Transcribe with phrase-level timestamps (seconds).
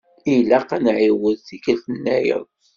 [0.33, 2.45] Ilaq ad nɛiwed tikelt-nnayeḍ.